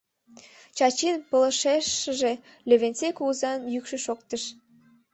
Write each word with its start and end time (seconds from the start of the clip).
—Чачин 0.77 1.15
пылышешыже 1.29 2.31
Левентей 2.69 3.11
кугызан 3.17 3.59
йӱкшӧ 3.73 3.97
шоктыш. 4.05 4.43